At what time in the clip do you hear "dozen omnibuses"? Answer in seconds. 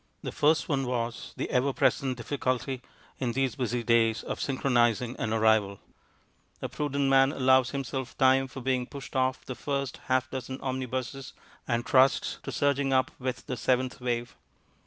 10.31-11.33